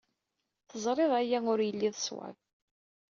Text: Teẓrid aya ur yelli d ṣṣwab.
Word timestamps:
Teẓrid 0.69 1.11
aya 1.19 1.39
ur 1.51 1.59
yelli 1.63 1.89
d 1.93 1.95
ṣṣwab. 2.01 2.35